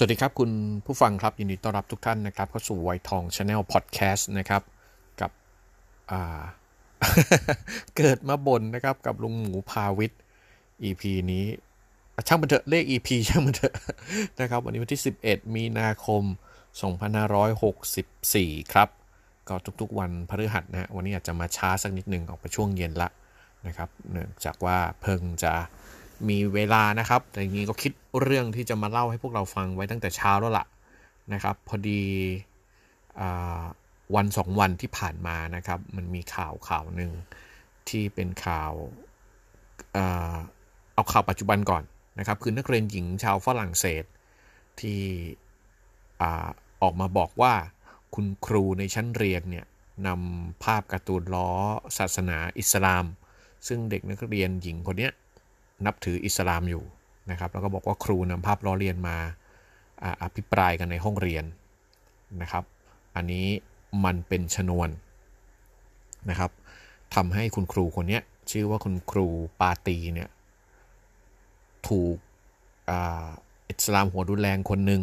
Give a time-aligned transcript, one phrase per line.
[0.00, 0.50] สวัสดีครับ คุณ
[0.86, 4.62] ผู้ฟังครับ ยินดีต้อนรับทุกท่านนะครับ เข้าสู่วัยทอง Channel พอดแคสต์นะครับ
[5.20, 5.30] กับ
[7.96, 10.20] เกิดมาบ่นนะครับ กับลุงหมูพาวิทย์
[10.88, 11.02] EP
[11.32, 11.44] นี้
[12.26, 13.74] ช่างมันเถอะเลข EP ช่างมันเถอะ
[14.40, 16.22] นะครับ วันนี้วันที่ 11 มีนาคม
[17.48, 18.88] 2564 ครับ
[19.48, 23.08] ก็ทุกๆวันพฤหัสนะฮะวันนี้อาจจะมาช้าสักนิดหนึ่งออกไปช่วงเย็นละ
[23.66, 25.52] นะครับ เนื่องจากว่าเพิ่งจะ
[26.28, 30.66] มีเวลานะครับ แต่จริงๆก็คิดเรื่องที่จะมาเล่าให้พวกเราฟังไว้ตั้งแต่เช้าแล้วล่ะ
[31.32, 32.02] นะครับ พอดี
[33.20, 33.22] อ
[34.14, 37.12] วันสองวันที่ผ่านมานะครับ มันมีข่าวข่าวหนึ่ง
[37.88, 38.72] ที่เป็นข่าว
[40.94, 41.82] เอาข่าวปัจจุบันก่อน
[42.18, 44.04] นะครับ คือนักเรียนหญิงชาวฝรั่งเศส
[44.80, 45.00] ที่
[46.82, 47.54] ออกมาบอกว่า
[48.14, 49.66] คุณครูในชั้นเรียนเนี่ย
[50.06, 51.50] นำภาพการ์ตูนล้อ
[51.98, 53.04] ศาสนาอิสลาม
[53.66, 55.10] ซึ่งเด็กนักเรียนหญิงคนนี้
[55.86, 56.84] นับถืออิสลามอยู่
[57.30, 59.16] นะครับแล้วก็บอกว่าครูนำภาพล้อเลียนมา
[60.22, 61.44] อภิปรายกันในห้องเรียน
[62.42, 62.64] นะครับ
[63.16, 63.46] อันนี้
[64.04, 64.88] มันเป็นชนวน
[66.30, 66.50] นะครับ
[67.14, 68.20] ทำให้คุณครูคนนี้
[68.50, 69.26] ชื่อว่าคุณครู
[69.60, 70.28] ปาตีเนี่ย
[71.88, 72.16] ถูก
[73.68, 75.02] อิสลามหัวรุนแรงคนหนึ่ง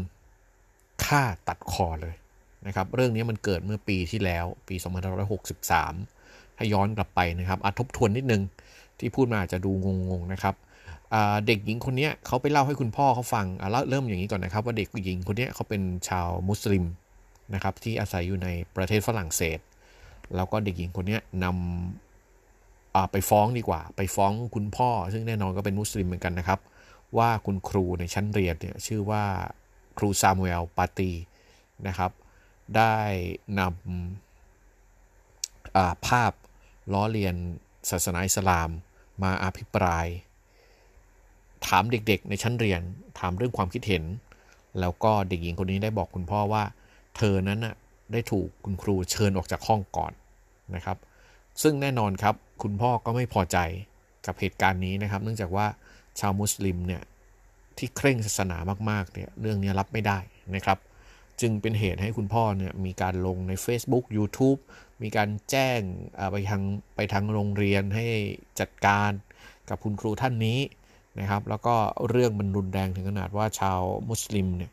[1.05, 2.15] ฆ่าตัดคอเลย
[2.67, 4.75] นะครับเรื่องนี้มันเกิดเมื่อปีที่แล้วปี
[5.81, 8.41] 2563ให้ย้อนกลับไปนะครับอาทบทวนนิดนึง
[8.99, 9.71] ที่พูดมาอาจจะดู
[10.09, 10.55] งงๆนะครับ
[11.45, 16.85] เด็กหญิงคนนี้เขาไปเล่าให้คุณพ่อเขาฟังเล่าเริ่มอย่างนี้ก่อนนะครับ ว่าเด็กหญิงคนนี้เขาเป็นชาวมุสลิม
[17.53, 19.59] นะครับที่อาศัยอยู่ในประเทศฝรั่งเศส
[20.35, 26.59] แล้วก็เด็กหญิงคนนี้นำไปฟ้องดีกว่า ไปฟ้องคุณพ่อ ซึ่งแน่นอนก็เป็นมุสลิมเหมือนกันนะครับ
[27.17, 29.23] ว่าคุณครูในชั้นเรียนเนี่ยชื่อว่า
[29.97, 31.11] ครูซามูเอลปาตี
[31.87, 32.11] นะครับ
[32.75, 32.95] ได้
[33.59, 36.31] นำภาพ
[36.93, 37.35] ล้อเลียน
[37.89, 38.69] ศาสนาอิสลาม
[39.23, 40.07] มาอภิปราย
[41.67, 42.81] ถามเด็กๆ ในชั้นเรียน
[43.19, 44.03] ถามเรื่องความคิดเห็น
[44.79, 46.63] แล้วก็เด็กหญิงคนนี้ได้บอกคุณพ่อว่า
[47.17, 47.75] เธอนั้นน่ะ
[48.11, 50.13] ได้ถูกคุณครูเชิญออกจากห้องก่อน
[50.75, 50.97] นะครับ
[51.61, 53.57] ซึ่งแน่นอนครับคุณพ่อก็ไม่พอใจ
[54.25, 55.67] กับเหตุการณ์นี้นะครับ เนื่องจากว่า
[56.19, 57.01] ชาวมุสลิมเนี่ย
[57.77, 58.57] ที่เคร่งศาสนา
[58.89, 60.19] มากๆเนี่ยเรื่องนี้รับไม่ได้
[60.55, 60.79] นะครับ
[61.41, 64.59] จึงเป็นเหตุให้คุณพ่อเนี่ยมีการลงใน Facebook YouTube
[65.01, 65.79] มีการแจ้ง
[66.31, 66.63] ไปทาง
[66.95, 68.05] ไปทางโรงเรียนให้
[68.59, 69.11] จัดการ
[69.69, 70.59] กับคุณครูท่านนี้
[71.19, 71.75] นะครับ แล้วก็
[72.09, 74.71] เรื่องมันรุนแรงถึงขนาดว่าชาวมุสลิมเนี่ย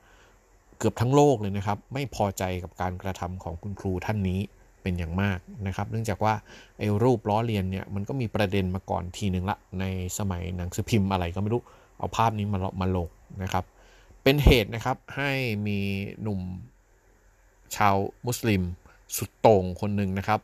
[0.79, 4.41] เกือบทั้งโลกเลยนะครับ ไม่พอใจกับการกระทำของคุณครูท่านนี้
[4.83, 6.35] เป็นอย่างมากนะครับ เนื่องจากว่า
[6.79, 9.85] ไอ้รูปล้อเลียนเนี่ยมันก็มีประเด็นมาก่อนทีหนึ่งละใน
[10.19, 11.63] สมัยหนังสือพิมพ์อะไรก็ไม่รู้
[11.99, 13.09] เอาภาพนี้มามาลง
[13.43, 13.65] นะครับ
[14.23, 15.31] เป็นเหตุนะครับให้
[15.67, 15.79] มี
[16.23, 16.41] หนุ่ม
[17.77, 18.63] ชาวมุสลิม
[19.17, 20.41] สุดโต่งคนหนึ่งนะครับ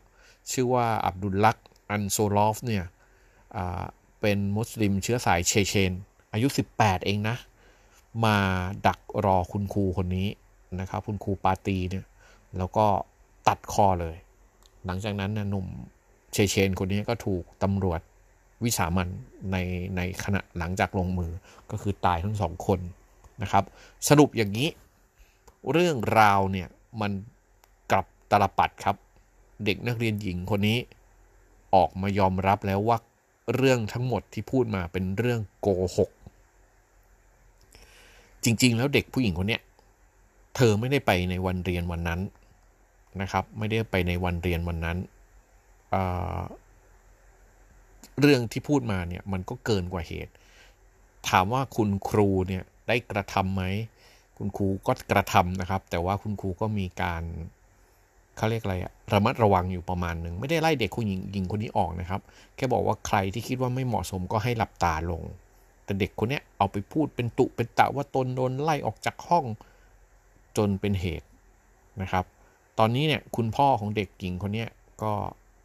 [0.51, 2.83] ชื่อว่าอับดุลลัคห์อันโซรอฟเนี่ย
[4.21, 5.91] เป็นมุสลิมเชื้อสายเชเชน
[6.33, 6.47] อายุ
[6.77, 7.35] 18 เองนะ
[8.25, 8.37] มา
[8.87, 10.27] ดักรอคุณครูคนนี้
[10.79, 12.05] นะครับ คุณครูปาตีเนี่ย
[12.57, 12.85] แล้วก็
[13.47, 14.15] ตัดคอเลย
[14.85, 15.67] หลังจากนั้นนะหนุ่ม
[16.33, 18.01] เชเชนคนนี้ก็ถูกตำรวจ
[18.63, 19.07] วิสามัน
[19.51, 19.57] ใน
[19.95, 21.31] ในขณะหลังจากลงมือ
[21.71, 22.79] ก็คือตายทั้งสองคน
[23.41, 23.63] นะครับ
[24.07, 24.67] สรุปอย่างนี้
[25.71, 26.67] เรื่องราวเนี่ย
[27.01, 27.11] มัน
[27.91, 28.95] กลับตลปัดครับ
[29.65, 30.77] เด็กนักเรียนหญิงคนนี้
[31.75, 32.97] ออกมายอมรับแล้วว่า
[33.55, 35.67] เรื่องทั้งหมดที่พูดมาเป็นเรื่องโก
[35.97, 36.09] หก
[38.43, 39.61] จริง ๆ แล้วเด็กผู้หญิงคนเนี้ย
[40.55, 42.21] เธอไม่ได้ไปในวันเรียนวันนั้น
[43.21, 44.97] นะครับ ไม่ได้ไปในวันเรียนวันนั้น
[45.91, 50.33] เเรื่องที่พูดมาเนี่ยมันก็เกินกว่าเหตุ
[51.29, 53.63] ถามว่าคุณครูเนี่ยได้กระทำไหม
[54.37, 57.23] คุณครูก็กระทำนะครับ แต่ว่าคุณครูก็มีการ
[58.39, 62.21] เขาเรียกอะไรอะระมัดระวังอยู่ประมาณหนึ่งไม่ได้ไล่เด็กคุณหญิงหญิงคนนี้ออกนะครับ
[62.55, 65.21] แค่บอกว่าใครที่คิดว่าไม่เหมาะสมก็ให้หลับตาลง
[65.85, 69.45] แต่เด็กคนนี้เอาไปพูดเป็นตุเป็นตะว่าตนโดนไล่ออกจากห้อง
[70.57, 71.27] จนเป็นเหตุ
[72.01, 72.25] นะครับ
[72.79, 74.65] ตอนนี้เนี่ยคุณพ่อของเด็กหญิงคนนี้
[75.03, 75.13] ก็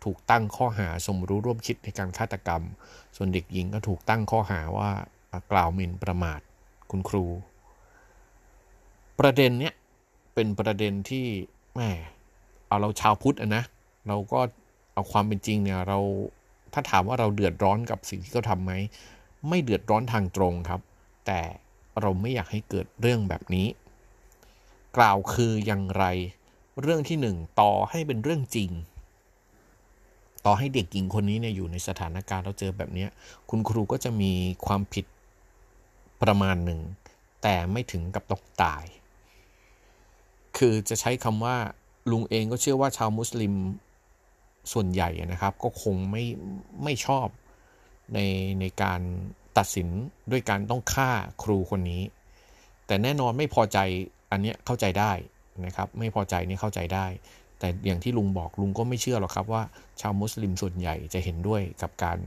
[0.04, 2.62] ถูกตั้งข้อหาสมรู้ร่วมคิดในการฆาตกรรม
[3.16, 4.90] ส่วนเด็กหญิงก็ถูกตั้งข้อหาว่า
[5.52, 6.40] กล่าวหมิ่นประมาท
[6.90, 7.24] คุณครู
[9.20, 9.74] ประเด็นเนี้ย
[10.34, 11.26] เป็นประเด็นที่
[11.76, 11.90] แม่
[12.74, 13.64] เอาเราชาวพุทธนะ
[14.08, 14.40] เราก็
[14.94, 15.98] เอาความเป็นจริงเนี่ยเรา
[16.72, 18.72] ถ้าถามว่าเราเดือดร้อนกับสิ่งที่เขาทำไหม
[19.48, 20.80] ไม่เดือดร้อนทางตรงครับ
[21.26, 21.40] แต่
[22.00, 23.66] เราไม่อยากให้เกิดเรื่องแบบนี้
[24.96, 26.04] กล่าวคืออย่างไร
[26.82, 28.70] เรื่องที่หนึ่งต่อให้เป็นเรื่องจริง
[30.44, 33.06] ต่อให้เด็กหญิงคนนี้เนี่ยอยู่ในสถานการณ์เราเจอแบบนี้
[33.50, 34.32] คุณครูก็จะมี
[34.66, 35.06] ความผิด
[36.22, 36.80] ประมาณหนึ่ง
[37.42, 38.84] แต่ไม่ถึงกับต้องตาย
[40.56, 41.56] คือจะใช้คำว่า
[42.10, 43.54] ลุงเองก็เชื่อว่าชาวมุสลิม
[44.72, 46.24] ส่วนใหญ่นะครับ ก็คงไม่
[46.82, 47.26] ไม่ชอบ
[48.14, 48.18] ใน
[48.60, 49.00] ในการ
[49.58, 49.88] ตัดสิน
[50.30, 51.10] ด้วยการต้องฆ่า
[51.42, 52.02] ครูคนนี้
[52.86, 53.78] แต่แน่นอนไม่พอใจ
[54.30, 55.12] อันนี้เข้าใจได้
[55.66, 57.06] นะครับ ไม่พอใจนี่เข้าใจได้
[57.58, 59.62] แต่อย่างที่ลุงบอกลุงก็ไม่เชื่อหรอกครับว่า
[60.00, 62.18] ชาวมุสลิมส่วนใหญ่จะเห็นด้วยกับการ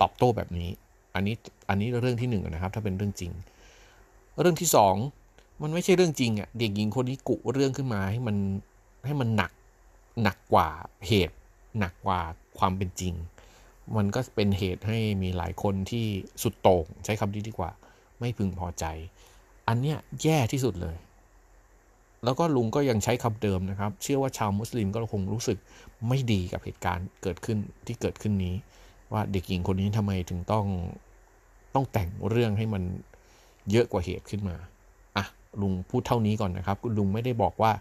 [0.00, 0.70] ตอบโต้แบบนี้
[1.14, 1.34] อันนี้
[1.68, 3.32] อันนี้เรื่องที่หนึ่งนะครับ ถ้าเป็นเรื่องจริง
[4.40, 4.94] เรื่องที่สอง
[5.62, 8.36] มันไม่ใช่เรื่องจริงอะเด็กหญิงคนนี้กุเรื่องขึ้นมาให้มัน
[9.06, 9.52] ให้มันหนัก
[10.22, 10.68] หนักกว่า
[11.06, 11.36] เหตุ
[11.78, 12.20] หนักกว่า
[12.58, 13.14] ความเป็นจริง
[13.96, 16.06] มันก็เป็นเหตุให้มีหลายคนที่
[16.42, 17.70] สุดโต่งใช้คำนี้ดีกว่า
[18.20, 18.84] ไม่พึงพอใจ
[19.68, 20.96] อันเนี้ยแย่ที่สุดเลย
[22.24, 25.58] แล้วก็ลุงก็ยังใช้คำเดิมนะครับ เชื่อว่าชาวมุสลิมก็คงรู้สึก
[26.08, 28.54] ไม่ดีกับเหตุการณ์เกิดขึ้นที่เกิดขึ้นนี้
[29.12, 30.66] ว่าเด็กหญิงคนนี้ทำไมถึงต้อง
[31.74, 32.82] ต้องแต่งเรื่องให้มัน
[33.70, 34.56] เยอะกว่าเหตุขึ้นมา
[35.16, 35.24] อะ
[35.60, 37.72] ลุงพูดเท่านี้ก่อนนะครับลุงไม่ได้บอกว่า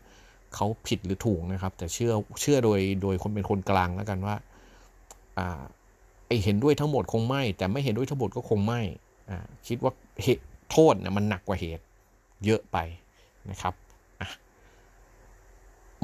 [0.56, 4.36] เขาผิดหรือถูกนะครับ แต่เชื่อเชื่อโดยโดยคนเป็นคนกลางแล้วกันว่า
[5.38, 5.62] อ่า
[6.28, 8.82] ไอเห็นด้วยทั้งหมดคงไม่ แต่ไม่เห็นด้วยทั้งหมดก็คงไม่
[9.30, 9.38] อ่า
[9.68, 9.92] คิดว่า
[10.24, 11.84] เหตุโทษเนี่ยมันหนักกว่าเหตุ
[12.46, 12.78] เยอะไป
[13.50, 13.74] นะครับ
[14.22, 14.30] อะ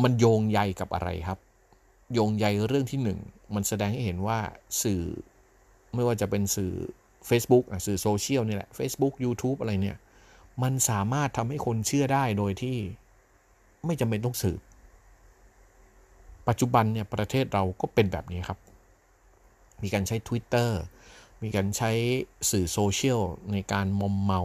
[0.04, 1.40] มันโยงใยกับอะไรครับ
[2.14, 3.20] โยงใยเรื่องที่หนึ่ง
[3.56, 4.40] มันแสดงให้เห็นว่า
[4.84, 5.04] สื่อ
[5.96, 6.74] ไม่ว่าจะเป็นสื่อ
[7.30, 9.98] Facebook อะสื่อโซเชียลนี่แหละ Facebook YouTube อะไรเนี่ย
[10.64, 12.78] มันสามารถทำให้คนเชื่อได้โดยที่
[13.86, 14.60] ไม่จำเป็นต้องสืบ
[16.48, 18.60] ปัจจุบันเนี่ยประเทศเราก็เป็นแบบนี้ครับ
[19.84, 20.70] มีการใช้ Twitter
[21.44, 21.92] มีการใช้
[22.52, 24.42] สื่อโซเชียลในการมอมเมา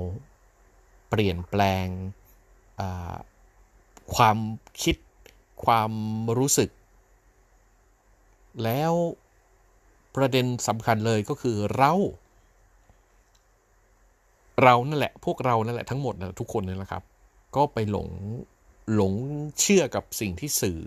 [1.09, 1.87] เปลี่ยนแปลง
[4.15, 4.39] ความ
[4.83, 4.97] คิด
[5.65, 5.93] ความ
[6.39, 6.71] รู้สึก
[8.65, 8.93] แล้ว
[10.17, 11.93] ประเด็นสำคัญเลยก็คือเรา
[14.63, 17.03] เรานั่นแหละ พวกเรานั่นแหละทั้งหมดนะทุกคนนี่แหละครับ
[17.57, 18.09] ก็ไปหลง
[18.95, 19.15] หลง
[19.61, 20.79] เชื่อกับสิ่งที่สื่อ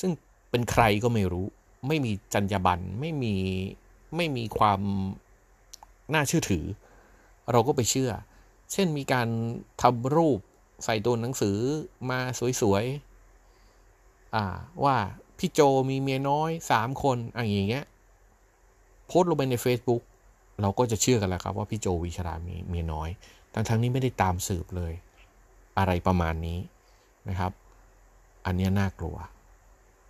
[0.00, 0.10] ซึ่ง
[0.50, 1.46] เป็นใครก็ไม่รู้
[1.88, 3.34] ไม่มีจรรยาบรรณไม่มี
[4.16, 4.80] ไม่มีความ
[6.14, 6.64] น่าเชื่อถือ
[7.52, 8.10] เราก็ไปเชื่อ
[8.72, 9.28] เช่นมีการ
[9.82, 10.38] ทำรูป
[10.84, 11.56] ใส่ตัวหนังสือ
[12.10, 12.18] มา
[12.60, 14.96] สวยๆว่า
[15.38, 15.60] พี่โจ
[15.90, 17.86] มีเมียน้อยสามคนอะไรอย่างเงี้ย
[19.06, 20.02] โพสต์ลงไปใน Facebook
[20.60, 23.08] เราก็จะเชื่อกันแล้วครับว่าพี่โจวิชรามีเมียน้อย
[23.54, 24.92] ทั้งทั้งนี้ไม่ได้ตามสืบเลย
[25.78, 26.58] อะไรประมาณนี้
[27.28, 27.52] นะครับ
[28.46, 29.16] อันนี้น่ากลัว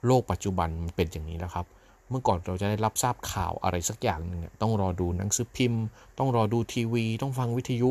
[0.06, 1.66] โลกปัจจุบันมันเป็นอย่างนี้แล้วครับ
[2.10, 5.82] เมื่อก่อนเราจะได้รับทราบข่าวอะไรสักอย่างหนึ่งต้องรอดูหนังสือพิมพ์
[6.18, 7.90] ต้องรอดูทีวี ต้องฟังวิทยุ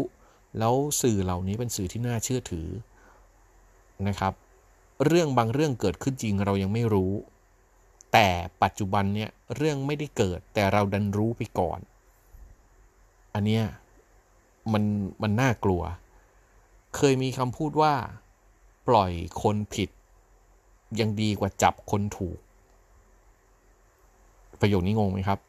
[0.59, 2.67] แล้วสื่อเหล่านี้เป็นสื่อที่น่าเชื่อถือ
[4.07, 4.33] นะครับ
[5.05, 7.11] เรื่องบางเรื่องเกิดขึ้นจริงเรายังไม่รู้
[8.13, 8.27] แต่
[8.63, 11.79] ปัจจุบันเนี่ยเรื่องไม่ได้เกิดแต่เราดันรู้ไปก่อน
[13.33, 13.63] อันเนี้ย
[14.73, 14.83] มัน
[15.21, 15.81] มันน่ากลัว
[16.95, 17.93] เคยมีคำพูดว่า
[18.87, 19.11] ปล่อย
[19.43, 19.89] คนผิด
[20.99, 22.37] ยังดีกว่าจับคนถูก
[24.59, 25.39] ประโยคนี้งงไหมครับ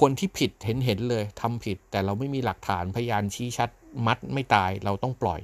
[0.00, 3.70] คนที่ผิดเห็นเห็นเลยทำผิด แต่เราไม่มีหลักฐานพยานชี้ชัด
[4.06, 5.40] มัดไม่ตายเราต้องปล่อย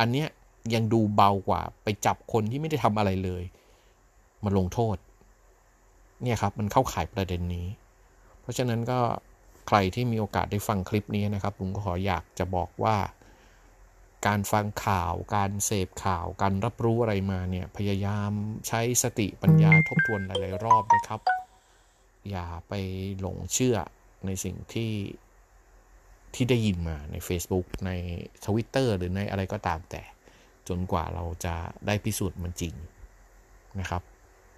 [0.00, 0.28] อันเนี้ย
[0.74, 3.42] ยังดูเบากว่าไปจับคนที่ไม่ได้ทำอะไรเลย
[4.44, 4.96] มาลงโทษ
[6.22, 7.66] เนี่ยครับมันเข้าข่ายประเด็นนี้
[8.40, 8.98] เพราะฉะนั้นก็
[9.68, 12.96] ใครที่มีโอกาสได้ฟังคลิปนี้นะครับผมก็ขออยากจะบอกว่า
[14.26, 18.32] การฟังข่าว การเสพข่าว การรับรู้อะไรมาเนี่ยพยายาม
[18.68, 21.20] ใช้สติปัญญาทบทวนหลายๆรอบนะครับ
[22.30, 22.72] อย่าไป
[23.20, 23.76] หลงเชื่อ
[24.26, 24.92] ในสิ่งที่
[26.34, 27.90] ที่ได้ยินมาใน Facebook ใน
[28.44, 30.02] Twitter หรือในอะไรก็ตามแต่
[30.68, 31.54] จนกว่าเราจะ
[31.86, 32.74] ได้พิสูจน์มันจริง
[33.80, 34.02] นะครับ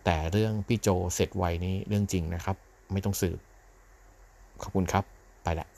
[0.04, 2.56] แต่เรื่องพี่โจเสร็จไวนี้เรื่องจริงนะครับ
[2.92, 3.38] ไม่ต้องสืบ
[4.62, 5.04] ขอบคุณครับ
[5.42, 5.68] ไปละ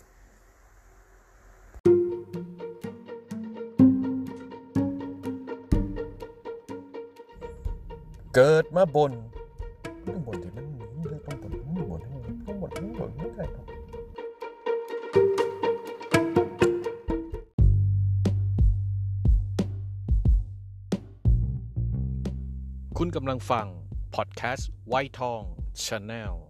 [8.40, 9.12] เกิดมาบ่น
[10.07, 12.00] ต้องบ่นที่มันนี่เลยต้องบ่นต้องบ่น
[12.47, 13.66] ต้องบ่นต้องบ่นไม่ได้หรอก
[22.99, 23.66] คุณกำลังฟัง
[24.14, 25.42] พอดแคสต์วัยทอง
[25.84, 26.47] Channel